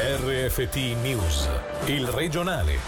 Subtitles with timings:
[0.00, 1.48] RFT News,
[1.86, 2.78] il regionale.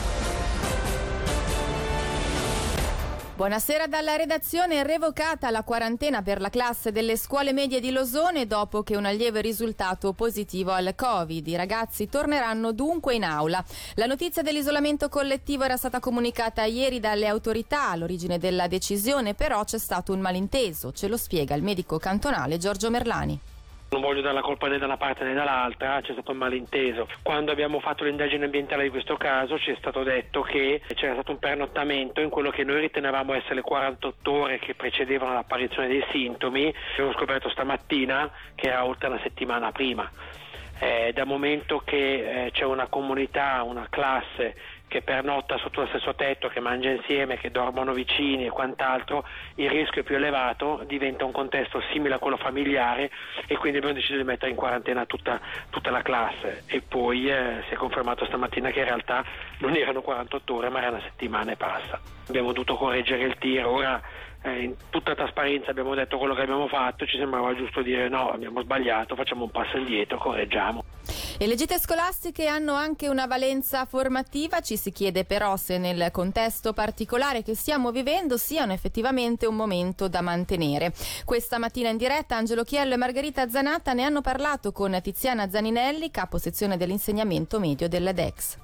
[3.34, 4.84] Buonasera dalla redazione.
[4.84, 9.38] Revocata la quarantena per la classe delle scuole medie di Losone dopo che un allievo
[9.38, 11.48] è risultato positivo al Covid.
[11.48, 13.60] I ragazzi torneranno dunque in aula.
[13.94, 17.90] La notizia dell'isolamento collettivo era stata comunicata ieri dalle autorità.
[17.90, 20.92] All'origine della decisione però c'è stato un malinteso.
[20.92, 23.40] Ce lo spiega il medico cantonale Giorgio Merlani.
[23.92, 27.08] Non voglio dare la colpa né da una parte né dall'altra, c'è stato un malinteso.
[27.22, 31.32] Quando abbiamo fatto l'indagine ambientale di questo caso ci è stato detto che c'era stato
[31.32, 36.04] un pernottamento in quello che noi ritenevamo essere le 48 ore che precedevano l'apparizione dei
[36.12, 36.72] sintomi.
[36.92, 40.08] Abbiamo scoperto stamattina che era oltre una settimana prima.
[40.78, 44.54] Eh, dal momento che eh, c'è una comunità, una classe
[44.90, 49.70] che pernotta sotto lo stesso tetto, che mangia insieme, che dormono vicini e quant'altro, il
[49.70, 53.08] rischio è più elevato, diventa un contesto simile a quello familiare
[53.46, 55.40] e quindi abbiamo deciso di mettere in quarantena tutta,
[55.70, 59.24] tutta la classe e poi eh, si è confermato stamattina che in realtà
[59.58, 62.00] non erano 48 ore ma era una settimana e passa.
[62.28, 64.02] Abbiamo dovuto correggere il tiro, ora
[64.42, 68.32] eh, in tutta trasparenza abbiamo detto quello che abbiamo fatto, ci sembrava giusto dire no,
[68.32, 70.89] abbiamo sbagliato, facciamo un passo indietro, correggiamo.
[71.38, 76.10] E le gite scolastiche hanno anche una valenza formativa, ci si chiede però se nel
[76.10, 80.92] contesto particolare che stiamo vivendo siano effettivamente un momento da mantenere.
[81.24, 86.10] Questa mattina in diretta Angelo Chiello e Margherita Zanatta ne hanno parlato con Tiziana Zaninelli,
[86.10, 88.56] capo sezione dell'insegnamento medio dell'EDEX.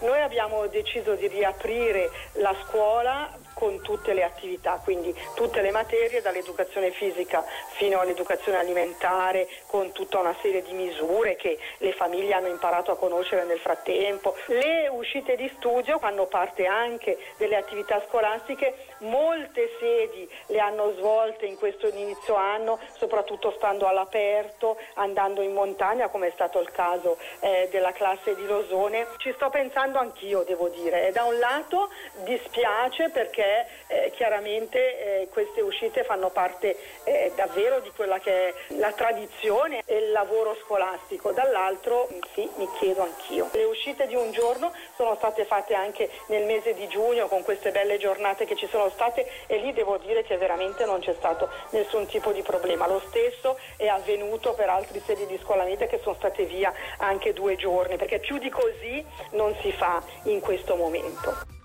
[0.00, 3.30] Noi abbiamo deciso di riaprire la scuola
[3.62, 10.18] con tutte le attività, quindi tutte le materie, dall'educazione fisica fino all'educazione alimentare, con tutta
[10.18, 14.34] una serie di misure che le famiglie hanno imparato a conoscere nel frattempo.
[14.46, 21.46] Le uscite di studio fanno parte anche delle attività scolastiche, molte sedi le hanno svolte
[21.46, 27.16] in questo inizio anno, soprattutto stando all'aperto, andando in montagna, come è stato il caso
[27.38, 29.06] eh, della classe di Losone.
[29.18, 31.06] Ci sto pensando anch'io, devo dire.
[31.06, 31.90] E da un lato
[32.24, 33.50] dispiace perché
[33.86, 39.82] eh, chiaramente eh, queste uscite fanno parte eh, davvero di quella che è la tradizione
[39.84, 43.48] e il lavoro scolastico, dall'altro sì, mi chiedo anch'io.
[43.52, 47.70] Le uscite di un giorno sono state fatte anche nel mese di giugno con queste
[47.70, 51.48] belle giornate che ci sono state e lì devo dire che veramente non c'è stato
[51.70, 52.86] nessun tipo di problema.
[52.86, 57.32] Lo stesso è avvenuto per altri sedi di scuola media che sono state via anche
[57.32, 61.61] due giorni, perché più di così non si fa in questo momento.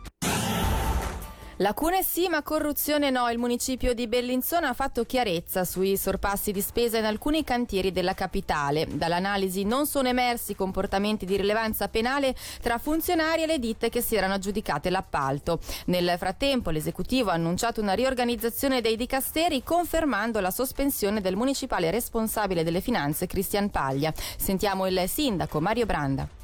[1.59, 3.27] Lacune sì, ma corruzione no.
[3.29, 8.13] Il municipio di Bellinzona ha fatto chiarezza sui sorpassi di spesa in alcuni cantieri della
[8.13, 8.85] capitale.
[8.87, 14.15] Dall'analisi non sono emersi comportamenti di rilevanza penale tra funzionari e le ditte che si
[14.15, 15.59] erano aggiudicate l'appalto.
[15.85, 22.63] Nel frattempo l'esecutivo ha annunciato una riorganizzazione dei dicasteri confermando la sospensione del municipale responsabile
[22.63, 24.13] delle finanze Cristian Paglia.
[24.15, 26.36] Sentiamo il sindaco Mario Branda.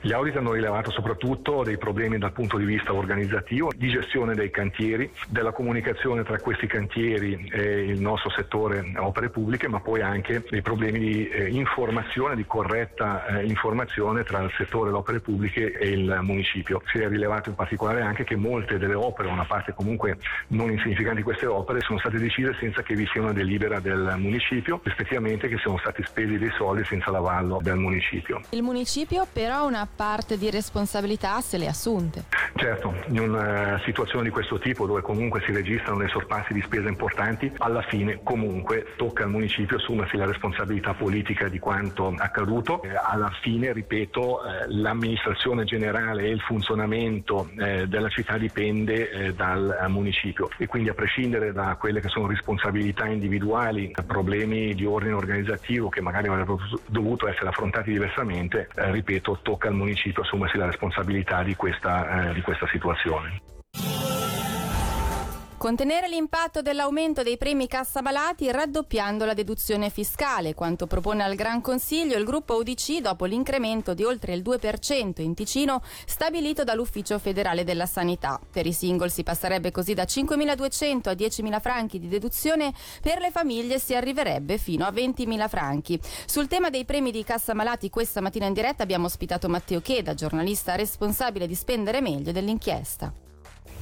[0.00, 4.50] Gli audit hanno rilevato soprattutto dei problemi dal punto di vista organizzativo, di gestione dei
[4.50, 10.44] cantieri, della comunicazione tra questi cantieri e il nostro settore opere pubbliche, ma poi anche
[10.48, 15.72] dei problemi di eh, informazione, di corretta eh, informazione tra il settore delle opere pubbliche
[15.72, 16.82] e il municipio.
[16.86, 20.18] Si è rilevato in particolare anche che molte delle opere, una parte comunque
[20.48, 24.14] non insignificante di queste opere, sono state decise senza che vi sia una delibera del
[24.18, 28.40] municipio, rispettivamente che siano stati spesi dei soldi senza l'avallo del municipio.
[28.50, 32.24] Il municipio però ha una parte di responsabilità se le assunte.
[32.54, 36.88] Certo, in una situazione di questo tipo dove comunque si registrano dei sorpassi di spesa
[36.88, 42.82] importanti, alla fine comunque tocca al municipio assumersi la responsabilità politica di quanto accaduto.
[42.82, 49.34] Eh, alla fine, ripeto, eh, l'amministrazione generale e il funzionamento eh, della città dipende eh,
[49.34, 55.12] dal municipio e quindi a prescindere da quelle che sono responsabilità individuali, problemi di ordine
[55.14, 60.66] organizzativo che magari avrebbero dovuto essere affrontati diversamente, eh, ripeto, tocca al municipio assumersi la
[60.66, 63.40] responsabilità di questa, eh, di questa situazione.
[65.58, 72.18] Contenere l'impatto dell'aumento dei premi cassabalati raddoppiando la deduzione fiscale, quanto propone al Gran Consiglio
[72.18, 77.86] il gruppo UDC dopo l'incremento di oltre il 2% in Ticino stabilito dall'Ufficio federale della
[77.86, 78.38] sanità.
[78.52, 83.30] Per i single si passerebbe così da 5.200 a 10.000 franchi di deduzione, per le
[83.30, 85.98] famiglie si arriverebbe fino a 20.000 franchi.
[86.26, 90.74] Sul tema dei premi di cassamalati questa mattina in diretta abbiamo ospitato Matteo Cheda, giornalista
[90.74, 93.24] responsabile di spendere meglio dell'inchiesta.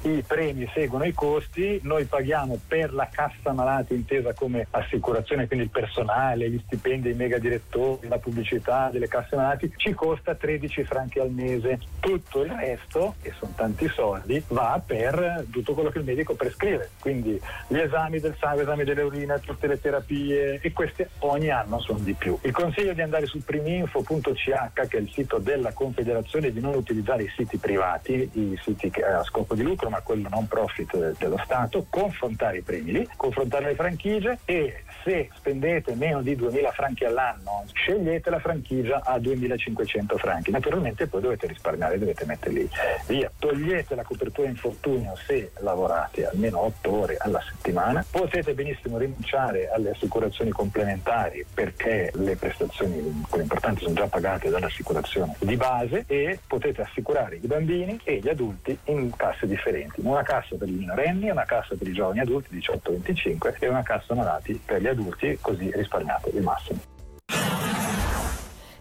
[0.04, 5.64] I premi seguono i costi, noi paghiamo per la cassa malati intesa come assicurazione, quindi
[5.64, 10.84] il personale, gli stipendi dei mega direttori, la pubblicità delle casse malati, ci costa 13
[10.84, 11.78] franchi al mese.
[12.00, 16.90] Tutto il resto, che sono tanti soldi, va per tutto quello che il medico prescrive,
[17.00, 21.80] quindi gli esami del sangue, esami delle urine, tutte le terapie e queste ogni anno
[21.80, 22.38] sono di più.
[22.42, 27.22] Il consiglio di andare su priminfo.ch che è il sito della Confederazione di non utilizzare
[27.22, 31.86] i siti privati, i siti a scopo di lucro ma quello non profit dello Stato,
[31.88, 38.30] confrontare i premi, confrontare le franchigie e se spendete meno di 2.000 franchi all'anno scegliete
[38.30, 40.50] la franchigia a 2.500 franchi.
[40.50, 42.68] Naturalmente poi dovete risparmiare, dovete metterli
[43.06, 43.30] via.
[43.38, 48.04] Togliete la copertura infortunio se lavorate almeno 8 ore alla settimana.
[48.10, 55.36] Potete benissimo rinunciare alle assicurazioni complementari perché le prestazioni, quelle importanti, sono già pagate dall'assicurazione
[55.38, 59.83] di base e potete assicurare i bambini e gli adulti in casse differenti.
[59.96, 64.14] Una cassa per i minorenni, una cassa per i giovani adulti 18-25 e una cassa
[64.14, 66.80] malati per gli adulti, così risparmiate il massimo.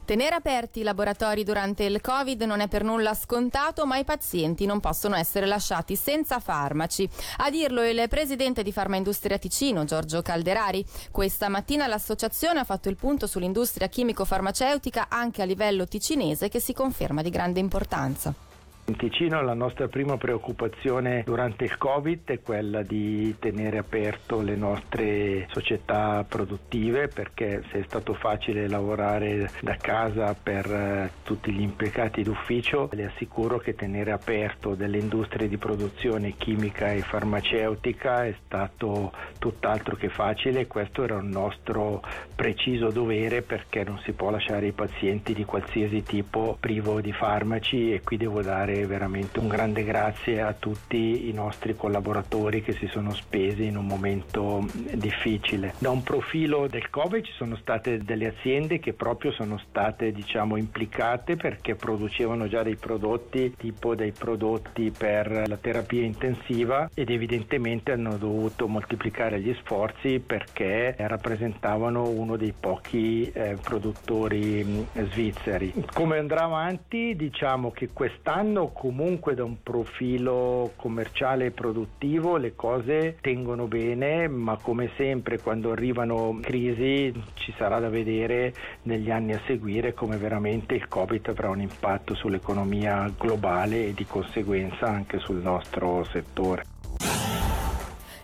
[0.06, 4.66] Tenere aperti i laboratori durante il Covid non è per nulla scontato, ma i pazienti
[4.66, 7.08] non possono essere lasciati senza farmaci.
[7.38, 10.86] A dirlo il presidente di Farmaindustria Ticino, Giorgio Calderari.
[11.10, 16.74] Questa mattina l'associazione ha fatto il punto sull'industria chimico-farmaceutica anche a livello ticinese che si
[16.74, 18.53] conferma di grande importanza.
[18.85, 24.57] In Ticino la nostra prima preoccupazione durante il Covid è quella di tenere aperto le
[24.57, 31.62] nostre società produttive perché se è stato facile lavorare da casa per eh, tutti gli
[31.62, 38.35] impiegati d'ufficio, le assicuro che tenere aperto delle industrie di produzione chimica e farmaceutica è
[38.44, 40.68] stato tutt'altro che facile.
[40.68, 42.01] Questo era un nostro
[42.35, 47.94] preciso dovere perché non si può lasciare i pazienti di qualsiasi tipo privo di farmaci
[47.94, 52.74] e qui devo dare fare veramente un grande grazie a tutti i nostri collaboratori che
[52.74, 55.74] si sono spesi in un momento difficile.
[55.78, 60.58] Da un profilo del Covid ci sono state delle aziende che proprio sono state diciamo
[60.58, 67.92] implicate perché producevano già dei prodotti tipo dei prodotti per la terapia intensiva ed evidentemente
[67.92, 75.74] hanno dovuto moltiplicare gli sforzi perché rappresentavano uno dei pochi eh, produttori svizzeri.
[75.94, 83.18] Come andrà avanti diciamo che quest'anno comunque da un profilo commerciale e produttivo le cose
[83.21, 89.42] tengono bene, ma come sempre quando arrivano crisi ci sarà da vedere negli anni a
[89.45, 95.38] seguire come veramente il Covid avrà un impatto sull'economia globale e di conseguenza anche sul
[95.38, 96.63] nostro settore.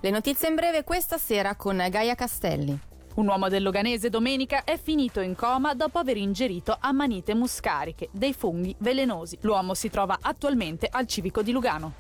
[0.01, 2.88] Le notizie in breve questa sera con Gaia Castelli.
[3.15, 8.33] Un uomo del Loganese domenica è finito in coma dopo aver ingerito ammanite muscariche, dei
[8.33, 9.38] funghi velenosi.
[9.41, 11.94] L'uomo si trova attualmente al civico di Lugano.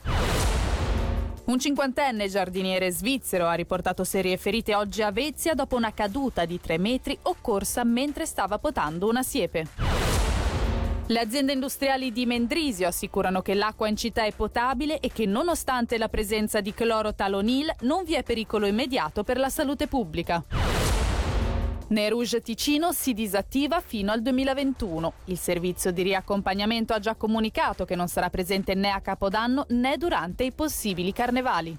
[1.45, 6.61] Un cinquantenne giardiniere svizzero ha riportato serie ferite oggi a Vezia dopo una caduta di
[6.61, 9.67] tre metri occorsa mentre stava potando una siepe.
[11.07, 15.97] Le aziende industriali di Mendrisio assicurano che l'acqua in città è potabile e che nonostante
[15.97, 20.45] la presenza di clorotalonil non vi è pericolo immediato per la salute pubblica.
[21.89, 25.13] Nerouge Ticino si disattiva fino al 2021.
[25.25, 29.97] Il servizio di riaccompagnamento ha già comunicato che non sarà presente né a Capodanno né
[29.97, 31.77] durante i possibili carnevali.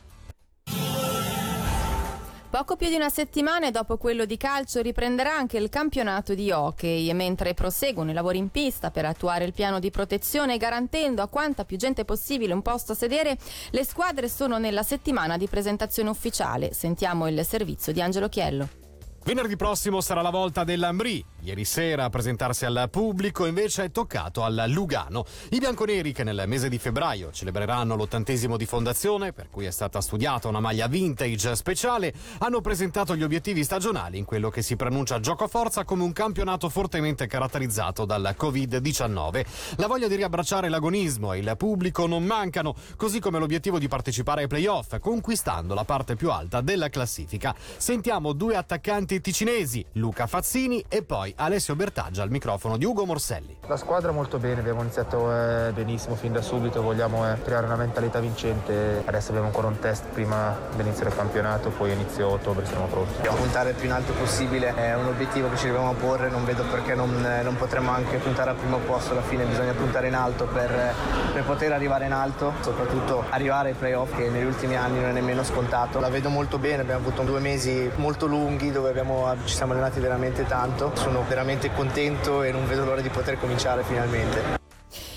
[2.51, 7.09] Poco più di una settimana dopo quello di calcio riprenderà anche il campionato di hockey
[7.09, 11.29] e mentre proseguono i lavori in pista per attuare il piano di protezione garantendo a
[11.29, 13.39] quanta più gente possibile un posto a sedere,
[13.71, 16.73] le squadre sono nella settimana di presentazione ufficiale.
[16.73, 18.80] Sentiamo il servizio di Angelo Chiello.
[19.23, 21.23] Venerdì prossimo sarà la volta dell'Ambri.
[21.43, 25.25] Ieri sera a presentarsi al pubblico invece è toccato al Lugano.
[25.51, 30.01] I bianconeri che nel mese di febbraio celebreranno l'ottantesimo di fondazione, per cui è stata
[30.01, 35.21] studiata una maglia vintage speciale, hanno presentato gli obiettivi stagionali in quello che si pronuncia
[35.21, 39.45] gioco forza come un campionato fortemente caratterizzato dal Covid-19.
[39.77, 44.43] La voglia di riabbracciare l'agonismo e il pubblico non mancano, così come l'obiettivo di partecipare
[44.43, 47.55] ai playoff, conquistando la parte più alta della classifica.
[47.77, 53.05] Sentiamo due attaccanti attaccanti ticinesi, Luca Fazzini e poi Alessio Bertaggia al microfono di Ugo
[53.05, 53.57] Morselli.
[53.67, 57.77] La squadra molto bene, abbiamo iniziato eh, benissimo fin da subito, vogliamo eh, creare una
[57.77, 59.03] mentalità vincente.
[59.05, 63.15] Adesso abbiamo ancora un test prima dell'inizio del campionato, poi inizio ottobre siamo pronti.
[63.15, 66.45] Dobbiamo puntare il più in alto possibile, è un obiettivo che ci dobbiamo porre, non
[66.45, 70.07] vedo perché non, eh, non potremmo anche puntare al primo posto, alla fine bisogna puntare
[70.07, 70.95] in alto per, eh,
[71.33, 75.13] per poter arrivare in alto, soprattutto arrivare ai playoff che negli ultimi anni non è
[75.13, 75.99] nemmeno scontato.
[76.01, 79.73] La vedo molto bene, abbiamo avuto due mesi molto lunghi dove abbiamo abbiamo, ci siamo
[79.73, 84.59] allenati veramente tanto, sono veramente contento e non vedo l'ora di poter cominciare finalmente.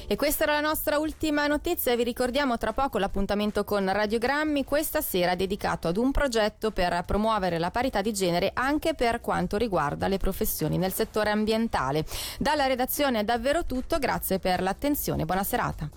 [0.06, 1.96] E questa era la nostra ultima notizia.
[1.96, 7.58] Vi ricordiamo tra poco l'appuntamento con Radiogrammi, questa sera dedicato ad un progetto per promuovere
[7.58, 12.06] la parità di genere anche per quanto riguarda le professioni nel settore ambientale.
[12.38, 15.90] Dalla redazione è davvero tutto, grazie per l'attenzione, buona serata.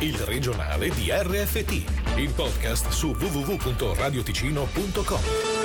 [0.00, 5.57] Il regionale di RFT, il podcast su www.radioticino.com.